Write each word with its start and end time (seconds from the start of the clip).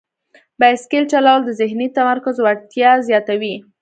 بایسکل 0.59 1.03
چلول 1.13 1.39
د 1.45 1.49
ذهني 1.61 1.87
تمرکز 1.97 2.35
وړتیا 2.41 2.91
زیاتوي. 3.07 3.55